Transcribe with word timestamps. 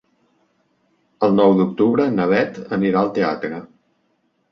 El 1.27 1.35
nou 1.39 1.53
d'octubre 1.59 2.07
na 2.13 2.25
Bet 2.31 2.57
anirà 2.79 3.03
al 3.05 3.13
teatre. 3.19 3.61